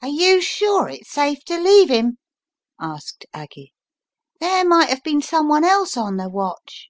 "Are 0.00 0.06
you 0.08 0.40
sure 0.40 0.88
it's 0.88 1.10
safe 1.10 1.44
to 1.46 1.58
leave 1.58 1.90
'im?" 1.90 2.18
asked 2.80 3.26
Aggie. 3.34 3.72
"There 4.38 4.64
might 4.64 4.90
have 4.90 5.02
been 5.02 5.20
someone 5.22 5.64
else 5.64 5.96
on 5.96 6.18
the 6.18 6.28
watch." 6.28 6.88